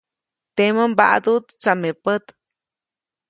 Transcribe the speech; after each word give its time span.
Temäʼ 0.55 0.87
mbaʼduʼt 0.91 1.47
tsamepät. 1.61 2.25